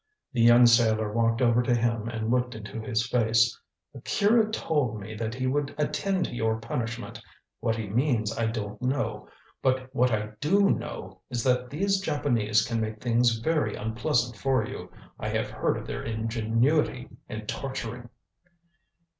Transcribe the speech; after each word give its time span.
The 0.33 0.41
young 0.41 0.65
sailor 0.65 1.13
walked 1.13 1.43
over 1.43 1.61
to 1.61 1.75
him 1.75 2.09
and 2.09 2.31
looked 2.31 2.55
into 2.55 2.81
his 2.81 3.05
face. 3.05 3.55
"Akira 3.93 4.49
told 4.49 4.99
me 4.99 5.13
that 5.13 5.35
he 5.35 5.45
would 5.45 5.75
attend 5.77 6.25
to 6.25 6.33
your 6.33 6.59
punishment. 6.59 7.21
What 7.59 7.75
he 7.75 7.87
means 7.87 8.35
I 8.35 8.47
don't 8.47 8.81
know. 8.81 9.29
But 9.61 9.93
what 9.93 10.09
I 10.09 10.31
do 10.39 10.71
know 10.71 11.21
is 11.29 11.43
that 11.43 11.69
these 11.69 11.99
Japanese 11.99 12.65
can 12.65 12.81
make 12.81 12.99
things 12.99 13.37
very 13.37 13.75
unpleasant 13.75 14.35
for 14.37 14.65
you. 14.65 14.89
I 15.19 15.27
have 15.27 15.51
heard 15.51 15.77
of 15.77 15.85
their 15.85 16.01
ingenuity 16.01 17.07
in 17.29 17.45
torturing." 17.45 18.09